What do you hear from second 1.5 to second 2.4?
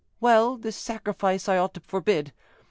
ought to forbid.